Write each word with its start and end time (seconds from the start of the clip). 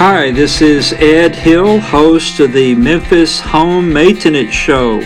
Hi, 0.00 0.30
this 0.30 0.62
is 0.62 0.94
Ed 0.94 1.36
Hill, 1.36 1.78
host 1.78 2.40
of 2.40 2.54
the 2.54 2.74
Memphis 2.74 3.38
Home 3.38 3.92
Maintenance 3.92 4.54
Show. 4.54 4.96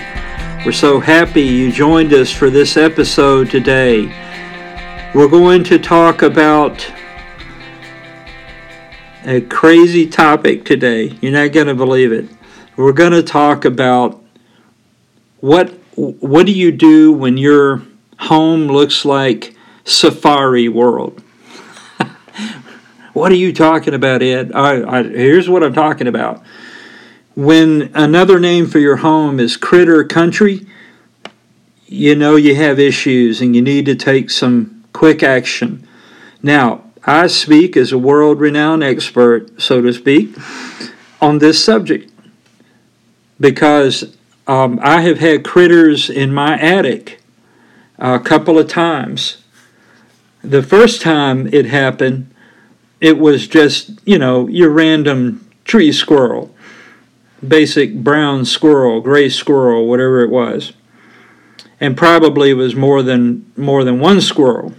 We're 0.65 0.71
so 0.71 1.01
happy 1.01 1.42
you 1.42 1.72
joined 1.72 2.13
us 2.13 2.31
for 2.31 2.49
this 2.49 2.77
episode 2.77 3.51
today. 3.51 4.06
We're 5.13 5.27
going 5.27 5.65
to 5.65 5.81
talk 5.81 6.22
about 6.22 6.88
a 9.24 9.41
crazy 9.41 10.06
topic 10.06 10.65
today. 10.65 11.06
You're 11.21 11.33
not 11.33 11.51
going 11.51 11.67
to 11.67 11.74
believe 11.74 12.13
it. 12.13 12.29
We're 12.76 12.92
going 12.92 13.15
to 13.15 13.22
talk 13.24 13.65
about 13.65 14.22
what 15.40 15.71
what 15.97 16.47
do 16.47 16.52
you 16.52 16.70
do 16.70 17.12
when 17.12 17.37
your 17.37 17.82
home 18.20 18.68
looks 18.68 19.04
like 19.04 19.56
Safari 19.84 20.68
World? 20.68 21.20
What 23.14 23.30
are 23.30 23.36
you 23.36 23.52
talking 23.52 23.95
about, 23.95 24.23
Ed? 24.23 24.50
I, 24.54 24.98
I, 24.98 25.02
here's 25.04 25.48
what 25.48 25.62
I'm 25.62 25.73
talking 25.73 26.09
about. 26.09 26.42
When 27.37 27.92
another 27.95 28.40
name 28.40 28.66
for 28.66 28.80
your 28.80 28.96
home 28.96 29.38
is 29.38 29.56
Critter 29.56 30.02
Country, 30.02 30.66
you 31.87 32.16
know 32.16 32.34
you 32.34 32.56
have 32.56 32.80
issues 32.80 33.40
and 33.40 33.54
you 33.54 33.62
need 33.62 33.87
to 33.87 33.95
take 33.95 34.30
some 34.30 34.84
quick 34.92 35.23
action. 35.23 35.87
Now, 36.42 36.82
I 37.04 37.28
speak 37.28 37.77
as 37.77 37.92
a 37.92 37.98
world 37.98 38.40
renowned 38.40 38.82
expert, 38.82 39.62
so 39.62 39.80
to 39.80 39.92
speak, 39.92 40.37
on 41.20 41.38
this 41.38 41.62
subject 41.62 42.10
because 43.38 44.16
um, 44.48 44.80
I 44.82 45.02
have 45.02 45.20
had 45.20 45.45
critters 45.45 46.10
in 46.10 46.34
my 46.34 46.59
attic 46.59 47.20
a 47.96 48.18
couple 48.18 48.59
of 48.59 48.66
times. 48.66 49.45
The 50.42 50.65
first 50.65 51.01
time 51.01 51.46
it 51.52 51.66
happened, 51.66 52.34
it 53.00 53.18
was 53.18 53.46
just, 53.46 54.00
you 54.04 54.18
know, 54.18 54.48
your 54.48 54.70
random 54.70 55.48
tree 55.64 55.92
squirrel, 55.92 56.54
basic 57.46 57.96
brown 57.96 58.45
squirrel, 58.45 59.01
gray 59.01 59.28
squirrel, 59.28 59.86
whatever 59.86 60.23
it 60.23 60.30
was. 60.30 60.73
And 61.80 61.96
probably 61.96 62.51
it 62.51 62.54
was 62.54 62.74
more 62.74 63.02
than 63.02 63.51
more 63.56 63.84
than 63.84 64.01
one 64.01 64.20
squirrel. 64.20 64.75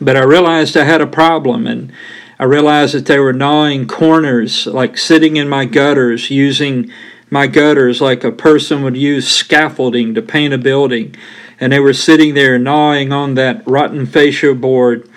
But 0.00 0.16
I 0.16 0.22
realized 0.22 0.76
I 0.76 0.84
had 0.84 1.00
a 1.00 1.06
problem 1.06 1.66
and 1.66 1.92
I 2.38 2.44
realized 2.44 2.94
that 2.94 3.06
they 3.06 3.18
were 3.18 3.32
gnawing 3.32 3.88
corners, 3.88 4.66
like 4.66 4.96
sitting 4.96 5.36
in 5.36 5.48
my 5.48 5.64
gutters, 5.64 6.30
using 6.30 6.90
my 7.30 7.48
gutters 7.48 8.00
like 8.00 8.22
a 8.22 8.30
person 8.30 8.82
would 8.82 8.96
use 8.96 9.28
scaffolding 9.28 10.14
to 10.14 10.22
paint 10.22 10.54
a 10.54 10.58
building. 10.58 11.16
And 11.60 11.72
they 11.72 11.80
were 11.80 11.92
sitting 11.92 12.34
there 12.34 12.58
gnawing 12.58 13.12
on 13.12 13.34
that 13.34 13.66
rotten 13.66 14.06
fascia 14.06 14.54
board 14.54 15.07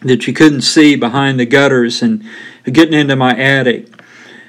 that 0.00 0.26
you 0.26 0.32
couldn't 0.32 0.62
see 0.62 0.96
behind 0.96 1.40
the 1.40 1.46
gutters 1.46 2.02
and 2.02 2.24
getting 2.64 2.98
into 2.98 3.16
my 3.16 3.36
attic. 3.36 3.88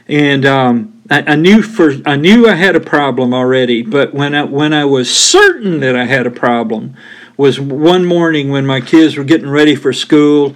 And 0.08 0.46
um, 0.46 1.02
I, 1.10 1.34
I, 1.34 1.36
knew 1.36 1.62
for 1.62 1.94
I 2.06 2.16
knew 2.16 2.48
I 2.48 2.56
had 2.56 2.76
a 2.76 2.80
problem 2.80 3.34
already, 3.34 3.82
but 3.82 4.14
when 4.14 4.36
I, 4.36 4.44
when 4.44 4.74
I 4.74 4.86
was 4.86 5.16
certain 5.16 5.80
that 5.80 5.96
I 5.96 6.06
had 6.06 6.28
a 6.28 6.32
problem 6.32 6.96
was 7.38 7.60
one 7.60 8.06
morning 8.06 8.50
when 8.50 8.66
my 8.66 8.82
kids 8.82 9.18
were 9.18 9.24
getting 9.24 9.50
ready 9.50 9.76
for 9.76 9.94
school, 9.94 10.56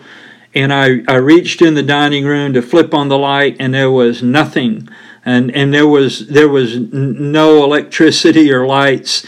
and 0.54 0.74
I, 0.74 1.00
I 1.08 1.16
reached 1.16 1.62
in 1.62 1.76
the 1.76 1.84
dining 1.84 2.26
room 2.26 2.54
to 2.54 2.62
flip 2.62 2.94
on 2.94 3.08
the 3.08 3.18
light, 3.18 3.56
and 3.60 3.74
there 3.74 3.90
was 3.90 4.22
nothing, 4.22 4.90
and 5.26 5.50
and 5.56 5.74
there 5.74 5.88
was 5.88 6.28
there 6.28 6.50
was 6.50 6.78
no 6.78 7.64
electricity 7.64 8.52
or 8.52 8.68
lights 8.68 9.26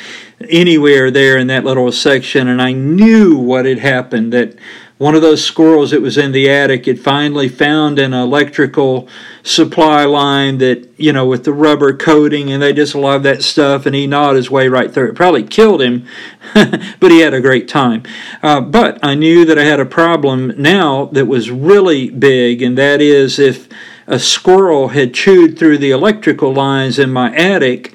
anywhere 0.50 1.10
there 1.10 1.38
in 1.38 1.48
that 1.48 1.64
little 1.64 1.92
section, 1.92 2.48
and 2.48 2.62
I 2.62 2.74
knew 2.74 3.38
what 3.38 3.66
had 3.66 3.80
happened 3.80 4.34
that 4.34 4.58
one 4.98 5.14
of 5.14 5.22
those 5.22 5.44
squirrels 5.44 5.92
that 5.92 6.02
was 6.02 6.18
in 6.18 6.32
the 6.32 6.50
attic 6.50 6.86
had 6.86 7.00
finally 7.00 7.50
found 7.50 8.00
an 8.00 8.14
electrical 8.14 9.10
supply 9.44 10.06
line 10.06 10.58
that, 10.60 10.88
you 10.96 11.12
know, 11.12 11.26
with 11.26 11.44
the 11.44 11.52
rubber 11.52 11.94
coating, 11.94 12.50
and 12.50 12.64
they 12.64 12.72
just 12.72 12.96
love 12.96 13.22
that 13.24 13.44
stuff, 13.44 13.86
and 13.86 13.94
he 13.94 14.08
gnawed 14.08 14.38
his 14.38 14.50
way 14.50 14.70
right 14.70 14.94
through 14.94 15.10
it. 15.10 15.16
Probably 15.16 15.44
killed 15.44 15.82
him, 15.82 16.08
but 16.54 17.12
he 17.12 17.20
had 17.20 17.34
a 17.34 17.42
great 17.42 17.68
time. 17.68 18.04
Uh, 18.42 18.62
but 18.62 18.98
I 19.04 19.16
knew 19.16 19.44
that 19.44 19.60
I 19.60 19.66
had 19.66 19.82
a 19.82 19.86
problem 19.86 20.54
now 20.58 21.06
that 21.08 21.26
was 21.26 21.52
really 21.52 22.10
big, 22.10 22.62
and 22.62 22.78
that 22.78 23.02
is 23.02 23.38
if 23.38 23.68
a 24.08 24.18
squirrel 24.18 24.90
had 24.90 25.14
chewed 25.14 25.60
through 25.60 25.80
the 25.80 25.92
electrical 25.92 26.54
lines 26.54 26.98
in 26.98 27.12
my 27.12 27.36
attic, 27.36 27.94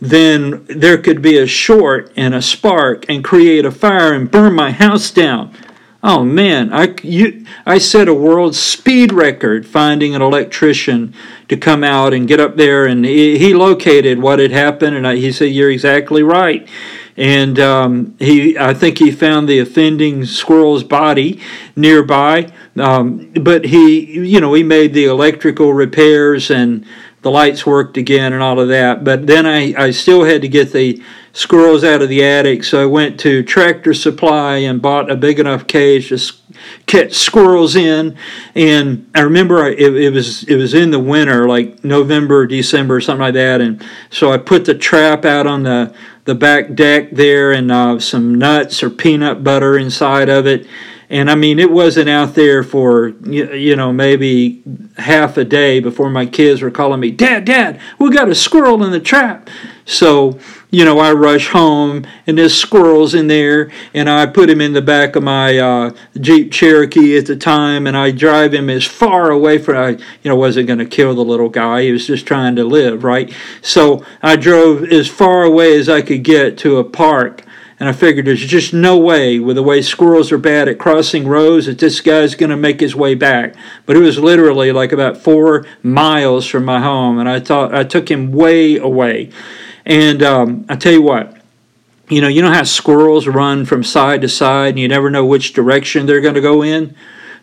then 0.00 0.64
there 0.66 0.96
could 0.96 1.20
be 1.20 1.36
a 1.36 1.46
short 1.46 2.10
and 2.16 2.34
a 2.34 2.40
spark 2.40 3.04
and 3.06 3.22
create 3.22 3.66
a 3.66 3.70
fire 3.70 4.14
and 4.14 4.30
burn 4.30 4.54
my 4.54 4.70
house 4.70 5.10
down. 5.10 5.52
Oh 6.00 6.22
man, 6.22 6.72
I, 6.72 6.94
you, 7.02 7.44
I 7.66 7.78
set 7.78 8.06
a 8.06 8.14
world 8.14 8.54
speed 8.54 9.12
record 9.12 9.66
finding 9.66 10.14
an 10.14 10.22
electrician 10.22 11.12
to 11.48 11.56
come 11.56 11.82
out 11.82 12.14
and 12.14 12.28
get 12.28 12.38
up 12.38 12.54
there, 12.54 12.86
and 12.86 13.04
he, 13.04 13.36
he 13.36 13.52
located 13.52 14.20
what 14.20 14.38
had 14.38 14.52
happened, 14.52 14.94
and 14.94 15.08
I, 15.08 15.16
he 15.16 15.32
said, 15.32 15.46
"You're 15.46 15.72
exactly 15.72 16.22
right." 16.22 16.68
And 17.16 17.58
um, 17.58 18.14
he, 18.20 18.56
I 18.56 18.74
think 18.74 18.98
he 18.98 19.10
found 19.10 19.48
the 19.48 19.58
offending 19.58 20.24
squirrel's 20.24 20.84
body 20.84 21.40
nearby, 21.74 22.52
um, 22.76 23.32
but 23.32 23.64
he, 23.64 24.20
you 24.20 24.40
know, 24.40 24.54
he 24.54 24.62
made 24.62 24.94
the 24.94 25.06
electrical 25.06 25.72
repairs 25.72 26.48
and 26.48 26.86
the 27.22 27.30
lights 27.30 27.66
worked 27.66 27.96
again 27.96 28.32
and 28.32 28.42
all 28.42 28.60
of 28.60 28.68
that. 28.68 29.04
But 29.04 29.26
then 29.26 29.46
I, 29.46 29.74
I 29.76 29.90
still 29.90 30.24
had 30.24 30.42
to 30.42 30.48
get 30.48 30.72
the 30.72 31.02
squirrels 31.32 31.84
out 31.84 32.02
of 32.02 32.08
the 32.08 32.24
attic, 32.24 32.64
so 32.64 32.82
I 32.82 32.86
went 32.86 33.18
to 33.20 33.42
Tractor 33.42 33.94
Supply 33.94 34.56
and 34.58 34.82
bought 34.82 35.10
a 35.10 35.16
big 35.16 35.38
enough 35.38 35.66
cage 35.66 36.08
to 36.08 36.34
catch 36.86 37.14
squirrels 37.14 37.76
in. 37.76 38.16
And 38.54 39.08
I 39.14 39.20
remember 39.20 39.66
it, 39.66 39.78
it 39.96 40.10
was 40.10 40.44
it 40.44 40.56
was 40.56 40.74
in 40.74 40.90
the 40.90 40.98
winter, 40.98 41.48
like 41.48 41.84
November, 41.84 42.46
December, 42.46 43.00
something 43.00 43.20
like 43.20 43.34
that. 43.34 43.60
And 43.60 43.84
so 44.10 44.32
I 44.32 44.38
put 44.38 44.64
the 44.64 44.74
trap 44.74 45.24
out 45.24 45.46
on 45.46 45.64
the 45.64 45.94
the 46.24 46.34
back 46.34 46.74
deck 46.74 47.10
there, 47.12 47.52
and 47.52 47.72
uh, 47.72 47.98
some 47.98 48.34
nuts 48.34 48.82
or 48.82 48.90
peanut 48.90 49.42
butter 49.42 49.78
inside 49.78 50.28
of 50.28 50.46
it 50.46 50.66
and 51.10 51.30
I 51.30 51.34
mean, 51.34 51.58
it 51.58 51.70
wasn't 51.70 52.10
out 52.10 52.34
there 52.34 52.62
for, 52.62 53.08
you 53.08 53.74
know, 53.76 53.92
maybe 53.92 54.62
half 54.98 55.38
a 55.38 55.44
day 55.44 55.80
before 55.80 56.10
my 56.10 56.26
kids 56.26 56.60
were 56.60 56.70
calling 56.70 57.00
me, 57.00 57.10
Dad, 57.10 57.46
Dad, 57.46 57.80
we 57.98 58.10
got 58.10 58.28
a 58.28 58.34
squirrel 58.34 58.84
in 58.84 58.90
the 58.90 59.00
trap. 59.00 59.48
So, 59.86 60.38
you 60.70 60.84
know, 60.84 60.98
I 60.98 61.12
rush 61.12 61.48
home 61.48 62.06
and 62.26 62.36
there's 62.36 62.54
squirrels 62.54 63.14
in 63.14 63.26
there, 63.26 63.70
and 63.94 64.10
I 64.10 64.26
put 64.26 64.50
him 64.50 64.60
in 64.60 64.74
the 64.74 64.82
back 64.82 65.16
of 65.16 65.22
my 65.22 65.58
uh, 65.58 65.94
Jeep 66.20 66.52
Cherokee 66.52 67.16
at 67.16 67.24
the 67.24 67.36
time, 67.36 67.86
and 67.86 67.96
I 67.96 68.10
drive 68.10 68.52
him 68.52 68.68
as 68.68 68.84
far 68.84 69.30
away 69.30 69.56
from, 69.56 69.78
I, 69.78 69.88
you 69.88 69.98
know, 70.26 70.36
wasn't 70.36 70.66
going 70.66 70.78
to 70.80 70.84
kill 70.84 71.14
the 71.14 71.24
little 71.24 71.48
guy. 71.48 71.84
He 71.84 71.92
was 71.92 72.06
just 72.06 72.26
trying 72.26 72.54
to 72.56 72.64
live, 72.64 73.02
right? 73.02 73.32
So 73.62 74.04
I 74.20 74.36
drove 74.36 74.84
as 74.84 75.08
far 75.08 75.42
away 75.42 75.74
as 75.78 75.88
I 75.88 76.02
could 76.02 76.22
get 76.22 76.58
to 76.58 76.76
a 76.76 76.84
park 76.84 77.44
and 77.80 77.88
I 77.88 77.92
figured 77.92 78.26
there's 78.26 78.44
just 78.44 78.74
no 78.74 78.98
way, 78.98 79.38
with 79.38 79.54
the 79.56 79.62
way 79.62 79.82
squirrels 79.82 80.32
are 80.32 80.38
bad 80.38 80.68
at 80.68 80.78
crossing 80.78 81.28
rows, 81.28 81.66
that 81.66 81.78
this 81.78 82.00
guy's 82.00 82.34
going 82.34 82.50
to 82.50 82.56
make 82.56 82.80
his 82.80 82.96
way 82.96 83.14
back. 83.14 83.54
But 83.86 83.96
it 83.96 84.00
was 84.00 84.18
literally 84.18 84.72
like 84.72 84.90
about 84.90 85.16
four 85.16 85.64
miles 85.82 86.46
from 86.46 86.64
my 86.64 86.80
home, 86.80 87.18
and 87.18 87.28
I 87.28 87.38
thought 87.38 87.74
I 87.74 87.84
took 87.84 88.10
him 88.10 88.32
way 88.32 88.76
away. 88.76 89.30
And 89.86 90.22
um, 90.22 90.66
I 90.68 90.74
tell 90.74 90.92
you 90.92 91.02
what, 91.02 91.36
you 92.08 92.20
know, 92.20 92.28
you 92.28 92.42
know 92.42 92.52
how 92.52 92.64
squirrels 92.64 93.28
run 93.28 93.64
from 93.64 93.84
side 93.84 94.22
to 94.22 94.28
side, 94.28 94.70
and 94.70 94.78
you 94.78 94.88
never 94.88 95.08
know 95.08 95.24
which 95.24 95.52
direction 95.52 96.06
they're 96.06 96.20
going 96.20 96.34
to 96.34 96.40
go 96.40 96.62
in. 96.62 96.96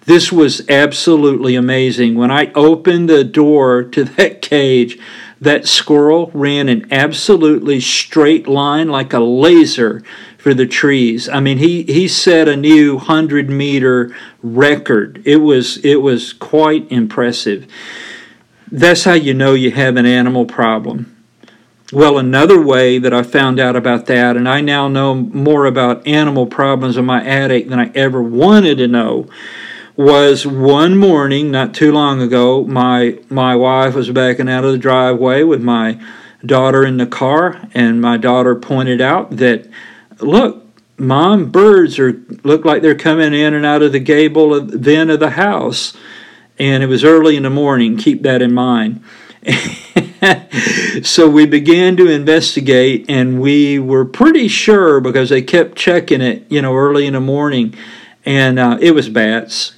This 0.06 0.32
was 0.32 0.68
absolutely 0.70 1.56
amazing. 1.56 2.16
When 2.16 2.30
I 2.30 2.52
opened 2.54 3.10
the 3.10 3.24
door 3.24 3.84
to 3.84 4.04
that 4.04 4.42
cage, 4.42 5.00
that 5.46 5.68
squirrel 5.68 6.32
ran 6.34 6.68
an 6.70 6.88
absolutely 6.92 7.80
straight 7.80 8.48
line 8.48 8.90
like 8.90 9.14
a 9.14 9.20
laser 9.20 10.04
for 10.38 10.54
the 10.54 10.66
trees. 10.66 11.30
I 11.30 11.40
mean, 11.40 11.60
he, 11.60 11.84
he 11.84 12.08
set 12.08 12.48
a 12.48 12.58
new 12.58 12.96
100 12.96 13.50
meter 13.50 14.16
record. 14.44 15.22
It 15.24 15.38
was, 15.38 15.78
it 15.78 16.02
was 16.02 16.34
quite 16.34 16.92
impressive. 16.92 17.68
That's 18.72 19.04
how 19.04 19.14
you 19.14 19.34
know 19.34 19.54
you 19.54 19.72
have 19.72 19.98
an 19.98 20.06
animal 20.06 20.46
problem. 20.46 21.16
Well, 21.94 22.18
another 22.18 22.60
way 22.60 22.98
that 22.98 23.14
I 23.14 23.22
found 23.22 23.60
out 23.60 23.76
about 23.76 24.08
that, 24.08 24.36
and 24.36 24.50
I 24.50 24.62
now 24.62 24.88
know 24.88 25.14
more 25.14 25.68
about 25.68 26.08
animal 26.08 26.48
problems 26.48 26.98
in 26.98 27.06
my 27.06 27.24
attic 27.24 27.70
than 27.70 27.80
I 27.80 27.92
ever 27.94 28.22
wanted 28.22 28.80
to 28.80 28.88
know, 28.88 29.30
was 29.98 30.46
one 30.46 30.98
morning 30.98 31.52
not 31.52 31.74
too 31.74 31.92
long 31.92 32.22
ago. 32.22 32.64
My 32.66 33.20
my 33.30 33.56
wife 33.56 33.96
was 33.96 34.12
backing 34.12 34.50
out 34.50 34.66
of 34.66 34.72
the 34.72 34.78
driveway 34.78 35.44
with 35.44 35.62
my 35.62 36.00
daughter 36.46 36.86
in 36.86 36.98
the 36.98 37.08
car, 37.08 37.68
and 37.74 38.02
my 38.02 38.18
daughter 38.18 38.56
pointed 38.56 39.02
out 39.02 39.38
that, 39.38 39.68
look, 40.20 40.66
mom, 40.98 41.50
birds 41.50 41.98
are 41.98 42.22
look 42.44 42.66
like 42.66 42.82
they're 42.82 42.96
coming 42.96 43.34
in 43.34 43.54
and 43.54 43.66
out 43.66 43.82
of 43.82 43.94
the 43.94 44.00
gable 44.00 44.54
of, 44.54 44.68
vent 44.68 45.10
of 45.10 45.20
the 45.20 45.32
house, 45.32 45.96
and 46.60 46.84
it 46.84 46.88
was 46.88 47.04
early 47.04 47.38
in 47.38 47.44
the 47.44 47.50
morning. 47.50 47.98
Keep 47.98 48.22
that 48.24 48.42
in 48.42 48.54
mind. 48.54 49.02
so 51.04 51.30
we 51.30 51.46
began 51.46 51.96
to 51.96 52.10
investigate, 52.10 53.06
and 53.08 53.40
we 53.40 53.80
were 53.80 54.04
pretty 54.04 54.50
sure 54.50 55.00
because 55.00 55.30
they 55.30 55.42
kept 55.42 55.78
checking 55.78 56.22
it, 56.22 56.46
you 56.52 56.62
know, 56.62 56.76
early 56.76 57.06
in 57.06 57.14
the 57.14 57.22
morning, 57.22 57.74
and 58.26 58.60
uh, 58.60 58.78
it 58.82 58.92
was 58.92 59.08
bats 59.08 59.76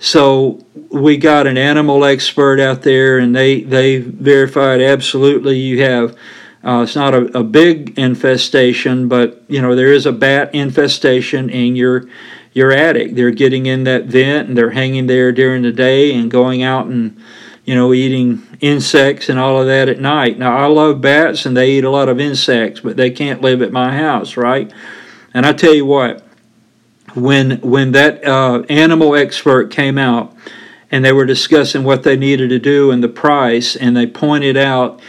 So 0.00 0.64
we 0.90 1.18
got 1.18 1.46
an 1.46 1.58
animal 1.58 2.06
expert 2.06 2.58
out 2.58 2.82
there, 2.82 3.18
and 3.18 3.36
they 3.36 3.60
they 3.60 3.98
verified 3.98 4.80
absolutely 4.80 5.58
you 5.58 5.82
have. 5.82 6.16
Uh, 6.64 6.82
it's 6.82 6.96
not 6.96 7.14
a, 7.14 7.38
a 7.38 7.44
big 7.44 7.98
infestation, 7.98 9.08
but 9.08 9.44
you 9.46 9.60
know 9.60 9.76
there 9.76 9.92
is 9.92 10.06
a 10.06 10.12
bat 10.12 10.54
infestation 10.54 11.50
in 11.50 11.76
your 11.76 12.08
your 12.52 12.72
attic. 12.72 13.14
They're 13.14 13.30
getting 13.30 13.66
in 13.66 13.84
that 13.84 14.06
vent 14.06 14.48
and 14.48 14.56
they're 14.56 14.70
hanging 14.70 15.06
there 15.06 15.32
during 15.32 15.62
the 15.62 15.72
day 15.72 16.14
and 16.14 16.30
going 16.30 16.62
out 16.62 16.86
and 16.86 17.20
you 17.66 17.74
know 17.74 17.92
eating 17.92 18.42
insects 18.60 19.28
and 19.28 19.38
all 19.38 19.60
of 19.60 19.66
that 19.66 19.90
at 19.90 20.00
night. 20.00 20.38
Now 20.38 20.56
I 20.56 20.66
love 20.66 21.02
bats 21.02 21.44
and 21.44 21.54
they 21.54 21.72
eat 21.72 21.84
a 21.84 21.90
lot 21.90 22.08
of 22.08 22.18
insects, 22.18 22.80
but 22.80 22.96
they 22.96 23.10
can't 23.10 23.42
live 23.42 23.60
at 23.60 23.70
my 23.70 23.94
house, 23.94 24.38
right? 24.38 24.72
And 25.34 25.44
I 25.44 25.52
tell 25.52 25.74
you 25.74 25.84
what, 25.84 26.26
when 27.14 27.60
when 27.60 27.92
that 27.92 28.24
uh, 28.24 28.62
animal 28.68 29.14
expert 29.14 29.70
came 29.70 29.98
out 29.98 30.34
and 30.90 31.04
they 31.04 31.12
were 31.12 31.26
discussing 31.26 31.84
what 31.84 32.02
they 32.02 32.16
needed 32.16 32.50
to 32.50 32.58
do 32.58 32.90
and 32.90 33.02
the 33.02 33.08
price, 33.08 33.76
and 33.76 33.96
they 33.96 34.06
pointed 34.06 34.56
out 34.56 35.00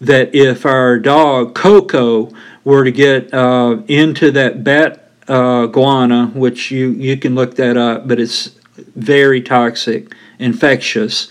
that 0.00 0.34
if 0.34 0.64
our 0.66 0.98
dog 0.98 1.54
Coco 1.54 2.30
were 2.64 2.84
to 2.84 2.92
get 2.92 3.32
uh, 3.32 3.82
into 3.88 4.30
that 4.30 4.64
bat 4.64 5.10
uh, 5.28 5.66
guano, 5.66 6.26
which 6.26 6.70
you 6.70 6.90
you 6.90 7.16
can 7.16 7.34
look 7.34 7.56
that 7.56 7.76
up, 7.76 8.08
but 8.08 8.18
it's 8.18 8.56
very 8.96 9.40
toxic, 9.40 10.14
infectious. 10.38 11.28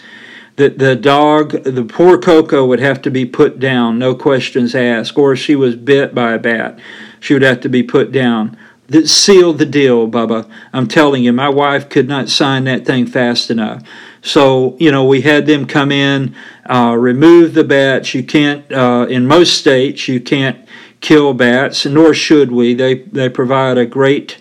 That 0.56 0.78
the 0.78 0.96
dog, 0.96 1.52
the 1.64 1.86
poor 1.86 2.18
Coco, 2.18 2.66
would 2.66 2.81
have 2.81 3.02
to 3.04 3.12
be 3.12 3.26
put 3.26 3.60
down, 3.60 3.98
no 3.98 4.14
questions 4.14 4.76
asked. 4.76 5.18
Or 5.18 5.31
if 5.31 5.40
she 5.40 5.56
was 5.56 5.78
bit 5.78 6.14
by 6.14 6.34
a 6.34 6.40
bat, 6.40 6.78
she 7.22 7.34
would 7.34 7.44
have 7.44 7.62
to 7.62 7.70
be 7.70 7.81
put 7.81 8.12
down 8.12 8.58
that 8.90 9.08
sealed 9.08 9.60
the 9.60 9.66
deal, 9.66 10.08
Bubba. 10.08 10.50
I'm 10.74 10.88
telling 10.88 11.24
you, 11.24 11.32
my 11.32 11.50
wife 11.50 11.90
could 11.90 12.08
not 12.08 12.30
sign 12.30 12.64
that 12.66 12.86
thing 12.86 13.06
fast 13.06 13.50
enough. 13.50 13.84
So, 14.22 14.76
you 14.80 14.92
know, 14.92 15.06
we 15.06 15.22
had 15.22 15.46
them 15.46 15.66
come 15.66 15.92
in, 15.92 16.36
uh, 16.66 16.96
remove 16.98 17.54
the 17.54 17.64
bats. 17.64 18.14
You 18.14 18.24
can't, 18.24 18.70
uh, 18.72 19.06
in 19.10 19.28
most 19.28 19.58
states, 19.58 20.08
you 20.08 20.20
can't 20.20 20.68
kill 21.02 21.34
bats, 21.34 21.86
nor 21.86 22.14
should 22.14 22.52
we. 22.52 22.74
They, 22.74 22.96
they 22.96 23.30
provide 23.30 23.78
a 23.78 23.86
great 23.86 24.38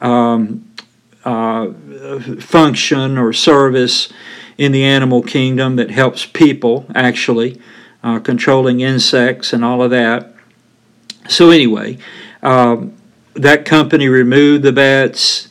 um, 0.00 0.70
uh, 1.24 1.70
function 2.40 3.18
or 3.18 3.32
service 3.32 4.10
in 4.56 4.72
the 4.72 4.84
animal 4.84 5.22
kingdom 5.22 5.76
that 5.76 5.90
helps 5.90 6.24
people, 6.24 6.86
actually, 6.94 7.60
uh, 8.02 8.20
controlling 8.20 8.80
insects 8.80 9.52
and 9.52 9.64
all 9.64 9.82
of 9.82 9.90
that. 9.90 10.32
So, 11.28 11.50
anyway, 11.50 11.98
um, 12.42 12.97
that 13.34 13.64
company 13.64 14.08
removed 14.08 14.64
the 14.64 14.72
bats 14.72 15.48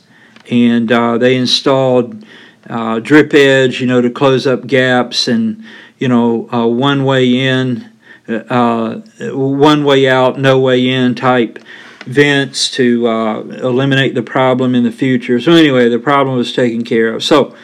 and 0.50 0.90
uh, 0.90 1.18
they 1.18 1.36
installed 1.36 2.24
uh, 2.68 2.98
drip 3.00 3.32
edge, 3.34 3.80
you 3.80 3.86
know, 3.86 4.00
to 4.00 4.10
close 4.10 4.46
up 4.46 4.66
gaps 4.66 5.28
and, 5.28 5.62
you 5.98 6.08
know, 6.08 6.48
uh, 6.52 6.66
one 6.66 7.04
way 7.04 7.38
in, 7.38 7.90
uh, 8.28 8.96
one 9.20 9.84
way 9.84 10.08
out, 10.08 10.38
no 10.38 10.58
way 10.58 10.88
in 10.88 11.14
type 11.14 11.58
vents 12.04 12.70
to 12.70 13.06
uh, 13.06 13.40
eliminate 13.40 14.14
the 14.14 14.22
problem 14.22 14.74
in 14.74 14.84
the 14.84 14.92
future. 14.92 15.40
So, 15.40 15.52
anyway, 15.52 15.88
the 15.88 15.98
problem 15.98 16.36
was 16.36 16.52
taken 16.52 16.84
care 16.84 17.14
of. 17.14 17.22
So, 17.22 17.54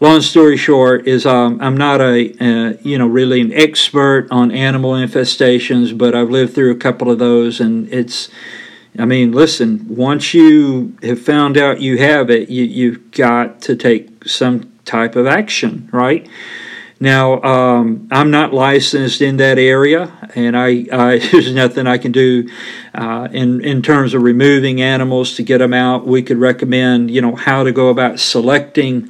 long 0.00 0.20
story 0.22 0.56
short 0.56 1.06
is 1.06 1.26
um, 1.26 1.60
I'm 1.60 1.76
not 1.76 2.00
a 2.00 2.32
uh, 2.40 2.76
you 2.82 2.98
know 2.98 3.06
really 3.06 3.40
an 3.40 3.52
expert 3.52 4.26
on 4.30 4.50
animal 4.50 4.92
infestations, 4.92 5.96
but 5.96 6.14
I've 6.14 6.30
lived 6.30 6.54
through 6.54 6.72
a 6.72 6.76
couple 6.76 7.10
of 7.10 7.18
those, 7.18 7.60
and 7.60 7.88
it's 7.92 8.28
I 8.98 9.04
mean, 9.04 9.32
listen, 9.32 9.86
once 9.88 10.34
you 10.34 10.96
have 11.02 11.20
found 11.20 11.56
out 11.56 11.80
you 11.80 11.98
have 11.98 12.28
it, 12.30 12.48
you, 12.48 12.64
you've 12.64 13.10
got 13.12 13.60
to 13.62 13.76
take 13.76 14.24
some 14.26 14.72
type 14.84 15.16
of 15.16 15.26
action, 15.26 15.88
right? 15.92 16.28
Now, 17.02 17.40
um, 17.42 18.08
I'm 18.10 18.30
not 18.30 18.52
licensed 18.52 19.22
in 19.22 19.38
that 19.38 19.58
area, 19.58 20.12
and 20.34 20.54
I, 20.54 20.86
I 20.92 21.18
there's 21.32 21.52
nothing 21.54 21.86
I 21.86 21.96
can 21.96 22.12
do 22.12 22.50
uh, 22.94 23.28
in 23.32 23.64
in 23.64 23.80
terms 23.80 24.12
of 24.12 24.22
removing 24.22 24.82
animals 24.82 25.34
to 25.36 25.42
get 25.42 25.58
them 25.58 25.72
out. 25.72 26.06
We 26.06 26.22
could 26.22 26.36
recommend, 26.36 27.10
you 27.10 27.22
know, 27.22 27.36
how 27.36 27.64
to 27.64 27.72
go 27.72 27.88
about 27.88 28.20
selecting 28.20 29.08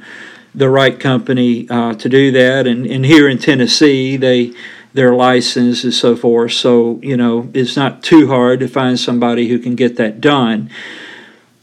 the 0.55 0.69
right 0.69 0.99
company 0.99 1.67
uh, 1.69 1.93
to 1.95 2.09
do 2.09 2.31
that. 2.31 2.67
And, 2.67 2.85
and 2.85 3.05
here 3.05 3.27
in 3.27 3.37
Tennessee, 3.37 4.17
they 4.17 4.53
their 4.93 5.13
license 5.13 5.83
and 5.83 5.93
so 5.93 6.15
forth. 6.15 6.53
So, 6.53 6.99
you 7.01 7.15
know, 7.15 7.49
it's 7.53 7.75
not 7.75 8.03
too 8.03 8.27
hard 8.27 8.59
to 8.59 8.67
find 8.67 8.99
somebody 8.99 9.47
who 9.47 9.59
can 9.59 9.75
get 9.75 9.95
that 9.97 10.19
done. 10.19 10.69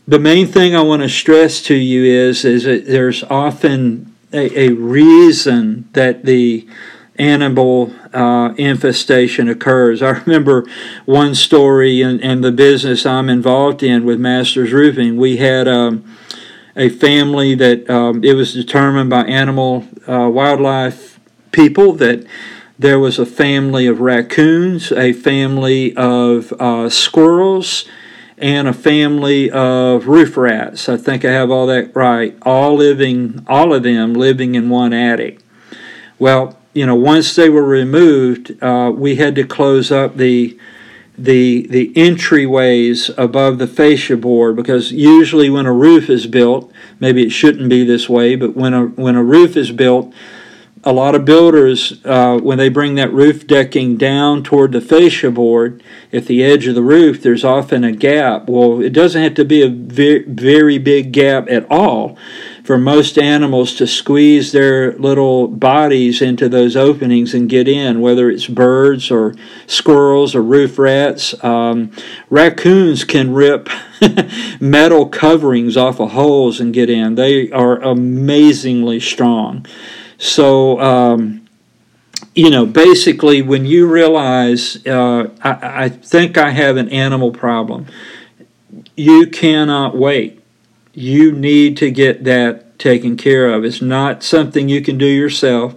The 0.07 0.19
main 0.19 0.47
thing 0.47 0.75
I 0.75 0.83
want 0.83 1.03
to 1.03 1.09
stress 1.09 1.63
to 1.65 1.75
you 1.75 2.05
is, 2.05 2.45
is 2.45 2.65
that 2.65 2.87
there's 2.87 3.23
often 3.25 4.15
a, 4.33 4.69
a 4.69 4.73
reason 4.73 5.89
that 5.93 6.25
the 6.25 6.67
animal 7.19 7.93
uh, 8.15 8.55
infestation 8.57 9.49
occurs. 9.49 10.03
I 10.03 10.11
remember 10.11 10.65
one 11.05 11.35
story 11.35 12.01
in, 12.01 12.21
in 12.21 12.41
the 12.41 12.53
business 12.53 13.05
I'm 13.05 13.29
involved 13.29 13.83
in 13.83 14.05
with 14.05 14.21
Masters 14.21 14.73
Roofing. 14.73 15.17
We 15.17 15.39
had 15.39 15.69
um, 15.69 16.17
a 16.77 16.89
family 16.89 17.55
that 17.57 17.91
um, 17.91 18.23
it 18.23 18.35
was 18.35 18.55
determined 18.55 19.11
by 19.11 19.25
animal 19.25 19.87
uh, 20.07 20.31
wildlife 20.31 21.19
people 21.51 21.93
that 21.95 22.25
there 22.79 22.99
was 22.99 23.19
a 23.19 23.27
family 23.27 23.87
of 23.87 24.01
raccoons, 24.01 24.93
a 24.93 25.13
family 25.13 25.95
of 25.97 26.53
uh, 26.61 26.89
squirrels, 26.89 27.87
and 28.37 28.69
a 28.69 28.73
family 28.73 29.51
of 29.51 30.07
roof 30.07 30.37
rats. 30.37 30.89
I 30.89 30.97
think 30.97 31.25
I 31.25 31.33
have 31.33 31.51
all 31.51 31.67
that 31.67 31.95
right. 31.97 32.37
All 32.43 32.77
living, 32.77 33.45
all 33.49 33.75
of 33.75 33.83
them 33.83 34.15
living 34.15 34.55
in 34.55 34.69
one 34.69 34.93
attic. 34.93 35.41
Well, 36.21 36.57
you 36.73 36.87
know, 36.87 36.95
once 36.95 37.35
they 37.35 37.51
were 37.51 37.65
removed, 37.65 38.63
uh, 38.63 38.93
we 38.95 39.17
had 39.17 39.35
to 39.35 39.45
close 39.45 39.91
up 39.91 40.17
the 40.17 40.57
the 41.17 41.67
the 41.67 41.93
entryways 41.95 43.13
above 43.19 43.59
the 43.59 43.67
fascia 43.67 44.17
board 44.17 44.55
because 44.55 44.93
usually 44.93 45.51
when 45.51 45.67
a 45.67 45.73
roof 45.73 46.09
is 46.09 46.29
built, 46.29 46.71
maybe 47.01 47.25
it 47.25 47.31
shouldn't 47.31 47.69
be 47.69 47.83
this 47.85 48.09
way, 48.09 48.37
but 48.37 48.55
when 48.55 48.73
a 48.73 48.87
when 48.87 49.17
a 49.17 49.25
roof 49.25 49.57
is 49.57 49.73
built, 49.73 50.15
a 50.85 50.93
lot 50.93 51.15
of 51.15 51.25
builders, 51.25 52.01
uh, 52.05 52.39
when 52.39 52.59
they 52.59 52.69
bring 52.69 52.95
that 52.95 53.13
roof 53.13 53.47
decking 53.47 53.97
down 53.97 54.43
toward 54.43 54.73
the 54.73 54.81
fascia 54.81 55.31
board, 55.31 55.83
at 56.13 56.27
the 56.27 56.43
edge 56.43 56.67
of 56.67 56.75
the 56.75 56.83
roof, 56.83 57.23
there's 57.23 57.45
often 57.45 57.85
a 57.85 57.93
gap. 57.93 58.49
Well, 58.49 58.81
it 58.81 58.93
doesn't 58.93 59.23
have 59.23 59.35
to 59.35 59.45
be 59.45 59.63
a 59.63 59.69
very, 59.69 60.23
very 60.25 60.79
big 60.79 61.13
gap 61.13 61.49
at 61.49 61.71
all 61.71 62.17
for 62.69 62.77
most 62.77 63.19
animals 63.19 63.75
to 63.77 63.87
squeeze 63.87 64.53
their 64.53 64.93
little 64.99 65.49
bodies 65.49 66.21
into 66.21 66.51
those 66.51 66.77
openings 66.77 67.33
and 67.33 67.49
get 67.49 67.67
in, 67.67 68.01
whether 68.01 68.29
it's 68.29 68.47
birds 68.47 69.11
or 69.11 69.35
squirrels 69.67 70.35
or 70.35 70.43
roof 70.43 70.79
rats. 70.79 71.35
Um, 71.43 71.91
raccoons 72.29 73.05
can 73.05 73.33
rip 73.33 73.71
metal 74.61 75.07
coverings 75.07 75.79
off 75.79 75.99
of 75.99 76.11
holes 76.11 76.61
and 76.61 76.75
get 76.75 76.91
in. 76.91 77.15
They 77.15 77.51
are 77.53 77.81
amazingly 77.81 79.01
strong. 79.01 79.65
So, 80.19 80.81
um, 80.81 81.49
you 82.35 82.51
know, 82.51 82.67
basically, 82.67 83.41
when 83.41 83.65
you 83.65 83.87
realize, 83.87 84.85
uh, 84.87 85.31
I, 85.43 85.85
I 85.85 85.89
think 85.89 86.37
I 86.37 86.51
have 86.51 86.77
an 86.77 86.89
animal 86.89 87.31
problem, 87.31 87.87
you 88.97 89.29
cannot 89.29 89.97
wait. 89.97 90.43
You 90.93 91.33
need 91.33 91.77
to 91.79 91.91
get 91.91 92.25
that 92.25 92.79
taken 92.79 93.17
care 93.17 93.53
of. 93.53 93.65
It's 93.65 93.81
not 93.81 94.23
something 94.23 94.69
you 94.69 94.83
can 94.83 94.99
do 94.99 95.07
yourself. 95.07 95.75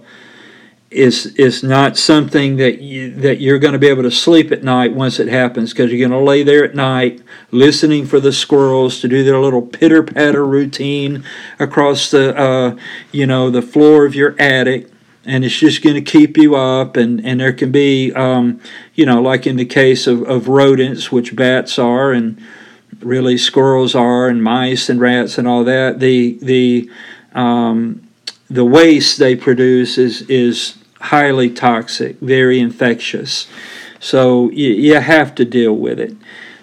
It's, 0.92 1.26
it's 1.26 1.62
not 1.62 1.96
something 1.96 2.56
that 2.56 2.80
you, 2.80 3.12
that 3.14 3.40
you're 3.40 3.58
going 3.58 3.72
to 3.72 3.78
be 3.78 3.88
able 3.88 4.02
to 4.02 4.10
sleep 4.10 4.52
at 4.52 4.62
night 4.62 4.92
once 4.92 5.18
it 5.18 5.28
happens 5.28 5.72
because 5.72 5.90
you're 5.90 6.06
going 6.06 6.18
to 6.18 6.24
lay 6.24 6.42
there 6.42 6.64
at 6.64 6.74
night 6.74 7.22
listening 7.50 8.06
for 8.06 8.20
the 8.20 8.32
squirrels 8.32 9.00
to 9.00 9.08
do 9.08 9.24
their 9.24 9.38
little 9.38 9.62
pitter 9.62 10.02
patter 10.02 10.44
routine 10.44 11.24
across 11.58 12.10
the 12.10 12.36
uh, 12.36 12.76
you 13.10 13.26
know 13.26 13.50
the 13.50 13.62
floor 13.62 14.04
of 14.04 14.14
your 14.14 14.34
attic 14.38 14.88
and 15.24 15.44
it's 15.44 15.56
just 15.56 15.82
going 15.82 15.94
to 15.94 16.02
keep 16.02 16.36
you 16.36 16.56
up 16.56 16.96
and, 16.96 17.24
and 17.24 17.40
there 17.40 17.52
can 17.52 17.70
be 17.70 18.12
um, 18.12 18.60
you 18.94 19.06
know 19.06 19.20
like 19.20 19.46
in 19.46 19.56
the 19.56 19.64
case 19.64 20.06
of, 20.06 20.22
of 20.24 20.48
rodents 20.48 21.12
which 21.12 21.36
bats 21.36 21.78
are 21.78 22.12
and 22.12 22.40
really 23.00 23.38
squirrels 23.38 23.94
are 23.94 24.28
and 24.28 24.42
mice 24.42 24.88
and 24.88 25.00
rats 25.00 25.38
and 25.38 25.48
all 25.48 25.64
that 25.64 26.00
the 26.00 26.38
the 26.42 26.90
um, 27.34 28.06
the 28.50 28.64
waste 28.64 29.18
they 29.18 29.34
produce 29.34 29.98
is 29.98 30.22
is 30.22 30.81
highly 31.02 31.50
toxic, 31.50 32.18
very 32.20 32.60
infectious. 32.60 33.48
So 33.98 34.50
you, 34.50 34.68
you 34.68 34.94
have 34.94 35.34
to 35.36 35.44
deal 35.44 35.74
with 35.74 35.98
it. 35.98 36.16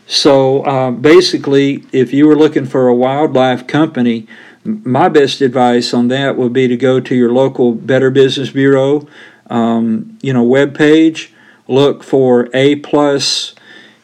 So 0.07 0.63
uh, 0.63 0.91
basically, 0.91 1.83
if 1.91 2.13
you 2.13 2.25
were 2.25 2.35
looking 2.35 2.65
for 2.65 2.87
a 2.87 2.95
wildlife 2.95 3.67
company, 3.67 4.27
my 4.63 5.09
best 5.09 5.41
advice 5.41 5.93
on 5.93 6.07
that 6.07 6.37
would 6.37 6.53
be 6.53 6.67
to 6.67 6.77
go 6.77 6.99
to 6.99 7.15
your 7.15 7.31
local 7.31 7.73
Better 7.73 8.09
Business 8.09 8.49
Bureau, 8.49 9.07
um, 9.49 10.17
you 10.21 10.33
know, 10.33 10.43
web 10.43 10.75
page. 10.75 11.33
Look 11.67 12.03
for 12.03 12.49
A 12.53 12.77
plus 12.77 13.53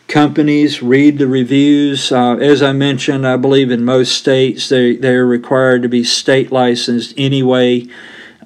companies, 0.08 0.84
read 0.84 1.18
the 1.18 1.28
reviews. 1.28 2.12
Uh, 2.12 2.36
as 2.36 2.62
I 2.62 2.74
mentioned, 2.74 3.26
I 3.26 3.38
believe 3.38 3.72
in 3.72 3.84
most 3.84 4.12
states 4.16 4.70
they, 4.70 4.96
they're 4.96 5.26
required 5.26 5.82
to 5.82 5.90
be 5.90 6.04
state 6.04 6.52
licensed 6.52 7.14
anyway. 7.18 7.88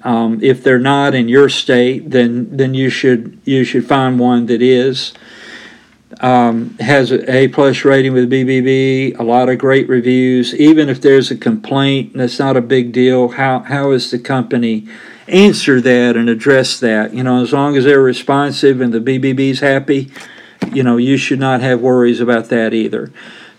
Um, 0.04 0.40
if 0.42 0.64
they're 0.64 0.80
not 0.80 1.14
in 1.14 1.28
your 1.28 1.50
state, 1.50 2.12
then 2.12 2.56
then 2.56 2.74
you 2.74 2.90
should 2.90 3.40
you 3.46 3.64
should 3.64 3.88
find 3.88 4.20
one 4.20 4.46
that 4.48 4.62
is. 4.62 5.14
Um, 6.22 6.76
has 6.80 7.12
an 7.12 7.30
A 7.30 7.48
plus 7.50 7.86
rating 7.86 8.14
with 8.14 8.32
BBB, 8.32 9.18
a 9.20 9.24
lot 9.24 9.48
of 9.48 9.60
great 9.60 9.88
reviews. 9.88 10.56
Even 10.56 10.90
if 10.90 11.00
there's 11.00 11.30
a 11.30 11.38
complaint, 11.38 12.14
that's 12.16 12.40
not 12.40 12.58
a 12.58 12.62
big 12.62 12.92
deal. 12.92 13.30
How 13.30 13.60
how 13.60 13.92
is 13.92 14.10
the 14.10 14.20
company 14.20 14.88
answer 15.28 15.80
that 15.80 16.18
and 16.18 16.28
address 16.28 16.80
that? 16.80 17.14
You 17.14 17.24
know, 17.24 17.42
as 17.42 17.54
long 17.54 17.78
as 17.78 17.84
they're 17.84 18.02
responsive 18.02 18.82
and 18.82 18.92
the 18.92 19.00
BBB's 19.00 19.60
happy, 19.60 20.12
you 20.74 20.84
know, 20.84 20.98
you 20.98 21.16
should 21.16 21.40
not 21.40 21.62
have 21.62 21.80
worries 21.80 22.20
about 22.20 22.50
that 22.50 22.74
either. 22.74 23.12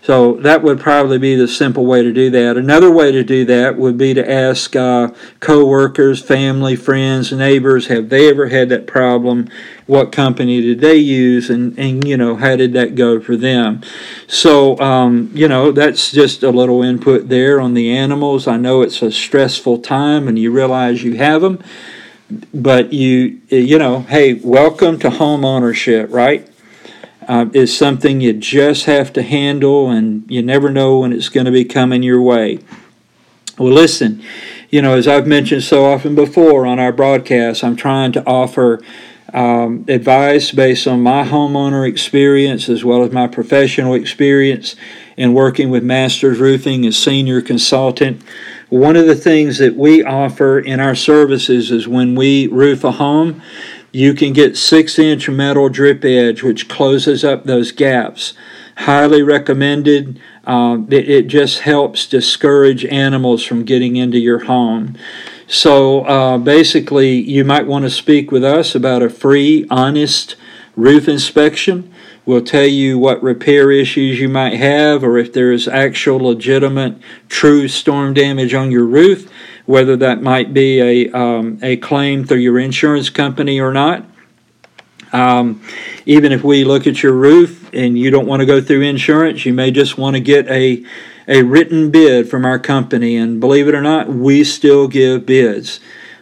So 0.03 0.33
that 0.37 0.63
would 0.63 0.79
probably 0.79 1.19
be 1.19 1.35
the 1.35 1.47
simple 1.47 1.85
way 1.85 2.01
to 2.01 2.11
do 2.11 2.31
that. 2.31 2.57
Another 2.57 2.91
way 2.91 3.11
to 3.11 3.23
do 3.23 3.45
that 3.45 3.77
would 3.77 3.99
be 3.99 4.15
to 4.15 4.31
ask 4.31 4.75
uh, 4.75 5.09
coworkers, 5.39 6.19
family, 6.23 6.75
friends, 6.75 7.31
neighbors, 7.31 7.85
have 7.87 8.09
they 8.09 8.27
ever 8.27 8.47
had 8.47 8.69
that 8.69 8.87
problem? 8.87 9.47
What 9.85 10.11
company 10.11 10.59
did 10.59 10.79
they 10.79 10.95
use? 10.95 11.51
And, 11.51 11.77
and 11.77 12.03
you 12.03 12.17
know, 12.17 12.35
how 12.35 12.55
did 12.55 12.73
that 12.73 12.95
go 12.95 13.19
for 13.19 13.37
them? 13.37 13.81
So, 14.25 14.79
um, 14.79 15.29
you 15.35 15.47
know, 15.47 15.71
that's 15.71 16.11
just 16.11 16.41
a 16.41 16.49
little 16.49 16.81
input 16.81 17.29
there 17.29 17.61
on 17.61 17.75
the 17.75 17.91
animals. 17.95 18.47
I 18.47 18.57
know 18.57 18.81
it's 18.81 19.03
a 19.03 19.11
stressful 19.11 19.79
time 19.79 20.27
and 20.27 20.39
you 20.39 20.51
realize 20.51 21.03
you 21.03 21.17
have 21.17 21.43
them, 21.43 21.63
but 22.51 22.91
you, 22.91 23.39
you 23.49 23.77
know, 23.77 23.99
hey, 23.99 24.33
welcome 24.33 24.97
to 24.97 25.11
home 25.11 25.45
ownership, 25.45 26.09
right? 26.11 26.50
Uh, 27.31 27.45
is 27.53 27.75
something 27.75 28.19
you 28.19 28.33
just 28.33 28.87
have 28.87 29.13
to 29.13 29.21
handle, 29.21 29.89
and 29.89 30.29
you 30.29 30.41
never 30.41 30.69
know 30.69 30.99
when 30.99 31.13
it's 31.13 31.29
going 31.29 31.45
to 31.45 31.51
be 31.51 31.63
coming 31.63 32.03
your 32.03 32.21
way. 32.21 32.59
Well, 33.57 33.71
listen, 33.71 34.21
you 34.69 34.81
know, 34.81 34.95
as 34.95 35.07
I've 35.07 35.25
mentioned 35.25 35.63
so 35.63 35.85
often 35.85 36.13
before 36.13 36.65
on 36.65 36.77
our 36.77 36.91
broadcast, 36.91 37.63
I'm 37.63 37.77
trying 37.77 38.11
to 38.11 38.25
offer 38.25 38.81
um, 39.33 39.85
advice 39.87 40.51
based 40.51 40.87
on 40.87 41.03
my 41.03 41.23
homeowner 41.23 41.87
experience 41.87 42.67
as 42.67 42.83
well 42.83 43.01
as 43.01 43.13
my 43.13 43.27
professional 43.27 43.93
experience 43.93 44.75
in 45.15 45.33
working 45.33 45.69
with 45.69 45.83
Masters 45.83 46.37
Roofing 46.37 46.85
as 46.85 46.97
senior 46.97 47.41
consultant. 47.41 48.21
One 48.67 48.97
of 48.97 49.07
the 49.07 49.15
things 49.15 49.57
that 49.59 49.77
we 49.77 50.03
offer 50.03 50.59
in 50.59 50.81
our 50.81 50.95
services 50.95 51.71
is 51.71 51.87
when 51.87 52.13
we 52.13 52.47
roof 52.47 52.83
a 52.83 52.91
home, 52.91 53.41
you 53.91 54.13
can 54.13 54.33
get 54.33 54.57
6 54.57 54.99
inch 54.99 55.29
metal 55.29 55.69
drip 55.69 56.03
edge, 56.05 56.43
which 56.43 56.69
closes 56.69 57.23
up 57.23 57.43
those 57.43 57.71
gaps. 57.71 58.33
Highly 58.77 59.21
recommended. 59.21 60.19
Uh, 60.45 60.79
it, 60.89 61.09
it, 61.09 61.27
just 61.27 61.59
helps 61.59 62.07
discourage 62.07 62.85
animals 62.85 63.43
from 63.43 63.63
getting 63.63 63.95
into 63.95 64.17
your 64.17 64.45
home. 64.45 64.97
So 65.45 66.05
uh, 66.05 66.37
basically, 66.37 67.11
you 67.11 67.43
might 67.43 67.67
want 67.67 67.83
to 67.83 67.89
speak 67.91 68.31
with 68.31 68.43
us 68.43 68.73
about 68.73 69.03
a 69.03 69.09
free, 69.09 69.67
honest 69.69 70.35
roof 70.75 71.07
inspection. 71.07 71.93
We'll 72.25 72.43
tell 72.43 72.65
you 72.65 72.97
what 72.97 73.21
repair 73.21 73.71
issues 73.71 74.19
you 74.19 74.29
might 74.29 74.55
have 74.55 75.03
or 75.03 75.17
if 75.17 75.33
there 75.33 75.51
is 75.51 75.67
actual, 75.67 76.19
legitimate, 76.19 76.95
true 77.27 77.67
storm 77.67 78.13
damage 78.13 78.53
on 78.53 78.71
your 78.71 78.85
roof 78.85 79.29
whether 79.65 79.95
that 79.97 80.21
might 80.21 80.53
be 80.53 80.79
a, 80.81 81.11
um, 81.11 81.59
a 81.61 81.77
claim 81.77 82.25
through 82.25 82.39
your 82.39 82.59
insurance 82.59 83.09
company 83.09 83.59
or 83.59 83.71
not. 83.71 84.05
Um, 85.13 85.61
even 86.05 86.31
if 86.31 86.43
we 86.43 86.63
look 86.63 86.87
at 86.87 87.03
your 87.03 87.13
roof 87.13 87.69
and 87.73 87.97
you 87.97 88.11
don't 88.11 88.27
want 88.27 88.39
to 88.39 88.45
go 88.45 88.61
through 88.61 88.81
insurance, 88.81 89.45
you 89.45 89.53
may 89.53 89.71
just 89.71 89.97
want 89.97 90.15
to 90.15 90.21
get 90.21 90.47
a, 90.47 90.85
a 91.27 91.43
written 91.43 91.91
bid 91.91 92.29
from 92.29 92.45
our 92.45 92.59
company. 92.59 93.17
And 93.17 93.39
believe 93.39 93.67
it 93.67 93.75
or 93.75 93.81
not, 93.81 94.09
we 94.09 94.43
still 94.43 94.87
give 94.87 95.25
bids 95.25 95.79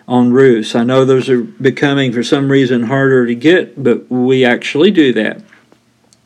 on 0.07 0.33
roofs. 0.33 0.73
I 0.75 0.83
know 0.83 1.05
those 1.05 1.29
are 1.29 1.41
becoming, 1.41 2.11
for 2.11 2.23
some 2.23 2.51
reason, 2.51 2.83
harder 2.83 3.27
to 3.27 3.35
get, 3.35 3.81
but 3.81 4.09
we 4.09 4.43
actually 4.43 4.89
do 4.89 5.13
that. 5.13 5.43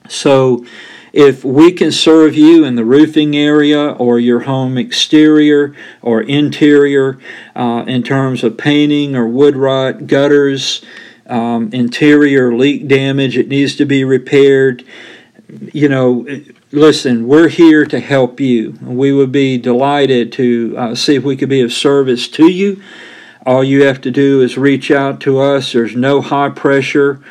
So, 0.07 0.65
if 1.13 1.45
we 1.45 1.71
can 1.71 1.91
serve 1.91 2.35
you 2.35 2.65
in 2.65 2.75
the 2.75 2.83
roofing 2.83 3.35
area 3.35 3.91
or 3.91 4.19
your 4.19 4.41
home 4.41 4.79
exterior 4.79 5.75
or 6.01 6.23
interior 6.23 7.19
uh, 7.55 7.85
in 7.87 8.01
terms 8.01 8.43
of 8.43 8.57
painting 8.57 9.15
or 9.15 9.27
wood 9.27 9.55
rot, 9.55 10.07
gutters, 10.07 10.83
um, 11.27 11.69
interior 11.71 12.55
leak 12.55 12.87
damage, 12.87 13.37
it 13.37 13.47
needs 13.47 13.75
to 13.75 13.85
be 13.85 14.03
repaired. 14.03 14.83
You 15.71 15.87
know, 15.87 16.25
listen, 16.71 17.27
we're 17.27 17.47
here 17.47 17.85
to 17.85 17.99
help 17.99 18.39
you. 18.39 18.71
We 18.81 19.13
would 19.13 19.31
be 19.31 19.59
delighted 19.59 20.31
to 20.33 20.75
uh, 20.75 20.95
see 20.95 21.15
if 21.15 21.23
we 21.23 21.37
could 21.37 21.49
be 21.49 21.61
of 21.61 21.71
service 21.71 22.27
to 22.29 22.51
you. 22.51 22.81
All 23.45 23.63
you 23.63 23.83
have 23.83 24.01
to 24.01 24.09
do 24.09 24.41
is 24.41 24.57
reach 24.57 24.89
out 24.89 25.19
to 25.21 25.39
us. 25.39 25.73
There's 25.73 25.95
no 25.95 26.21
high 26.21 26.49
pressure 26.49 27.21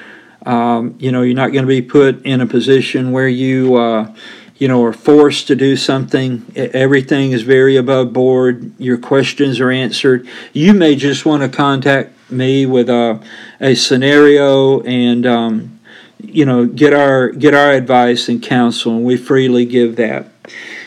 um, 0.47 0.97
you 0.99 1.13
know, 1.13 1.23
you're 1.23 1.35
not 1.35 1.53
going 1.53 1.65
to 1.65 1.69
be 1.69 1.83
put 1.83 2.25
in 2.25 2.41
a 2.41 2.47
position 2.47 3.13
where 3.13 3.29
you, 3.29 3.77
uh, 3.77 4.13
you 4.57 4.69
know, 4.69 4.83
are 4.85 4.93
forced 4.93 5.47
to 5.49 5.57
do 5.57 5.77
something. 5.77 6.45
Everything 6.57 7.33
is 7.33 7.43
very 7.43 7.77
above 7.77 8.13
board. 8.13 8.73
Your 8.79 8.99
questions 8.99 9.61
are 9.61 9.71
answered. 9.71 10.29
You 10.53 10.73
may 10.73 10.97
just 10.97 11.25
want 11.25 11.43
to 11.43 11.49
contact 11.49 12.13
me 12.31 12.67
with 12.67 12.89
a, 12.89 13.23
a 13.61 13.75
scenario 13.75 14.81
and, 14.83 15.27
um, 15.27 15.81
you 16.19 16.45
know, 16.45 16.67
get 16.67 16.95
our 16.95 17.31
get 17.31 17.53
our 17.55 17.73
advice 17.73 18.29
and 18.29 18.43
counsel, 18.43 18.97
and 18.97 19.05
we 19.05 19.17
freely 19.17 19.65
give 19.65 19.97
that. 19.97 20.29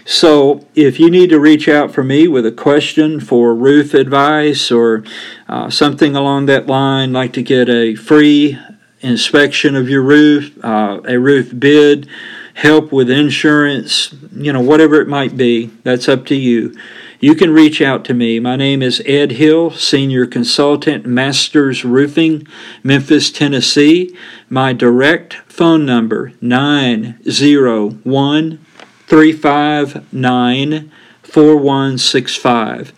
So, 0.05 0.65
if 0.75 0.99
you 0.99 1.09
need 1.09 1.29
to 1.31 1.39
reach 1.39 1.67
out 1.67 1.91
for 1.91 2.03
me 2.03 2.27
with 2.27 2.45
a 2.45 2.51
question 2.51 3.19
for 3.19 3.53
roof 3.53 3.93
advice 3.93 4.71
or 4.71 5.03
uh, 5.49 5.69
something 5.69 6.15
along 6.15 6.45
that 6.45 6.67
line, 6.67 7.11
like 7.11 7.33
to 7.33 7.41
get 7.41 7.69
a 7.69 7.95
free 7.95 8.57
inspection 9.05 9.75
of 9.75 9.89
your 9.89 10.01
roof, 10.01 10.57
uh, 10.63 10.99
a 11.07 11.17
roof 11.17 11.53
bid, 11.57 12.07
help 12.55 12.91
with 12.91 13.09
insurance, 13.09 14.13
you 14.33 14.51
know, 14.51 14.61
whatever 14.61 14.99
it 15.01 15.07
might 15.07 15.37
be, 15.37 15.67
that's 15.83 16.09
up 16.09 16.25
to 16.25 16.35
you. 16.35 16.75
You 17.19 17.35
can 17.35 17.51
reach 17.51 17.81
out 17.81 18.05
to 18.05 18.13
me. 18.13 18.39
My 18.39 18.55
name 18.55 18.81
is 18.81 19.03
Ed 19.05 19.33
Hill, 19.33 19.71
Senior 19.71 20.25
Consultant, 20.25 21.05
Masters 21.05 21.83
Roofing, 21.85 22.47
Memphis, 22.83 23.31
Tennessee. 23.31 24.15
My 24.49 24.73
direct 24.73 25.35
phone 25.47 25.85
number, 25.85 26.33
901 26.41 28.65
359 29.07 30.91
4165. 31.23 32.93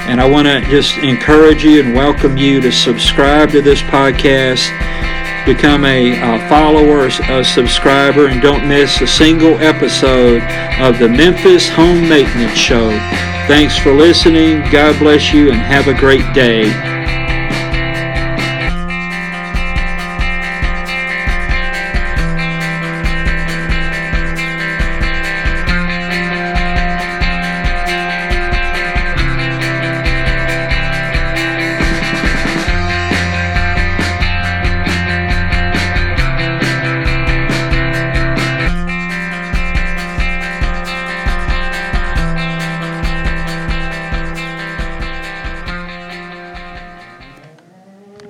And 0.07 0.21
I 0.21 0.31
want 0.31 0.47
to 0.47 0.61
just 0.71 0.97
encourage 0.99 1.65
you 1.65 1.83
and 1.83 1.97
welcome 1.97 2.37
you 2.37 2.61
to 2.61 2.71
subscribe 2.71 3.51
to 3.51 3.61
this 3.61 3.83
podcast, 3.83 4.71
become 5.45 5.85
a, 5.85 6.13
a 6.13 6.49
follower, 6.49 7.09
a 7.09 7.43
subscriber, 7.43 8.29
and 8.29 8.41
don't 8.41 8.69
miss 8.69 9.01
a 9.01 9.09
single 9.09 9.57
episode 9.59 10.43
of 10.81 11.01
the 11.01 11.09
Memphis 11.09 11.69
Home 11.71 12.09
Maintenance 12.09 12.57
Show. 12.57 12.91
Thanks 13.49 13.77
for 13.77 13.93
listening. 13.93 14.61
God 14.71 14.97
bless 15.01 15.33
you 15.33 15.51
and 15.51 15.61
have 15.61 15.89
a 15.89 15.99
great 15.99 16.33
day. 16.33 17.02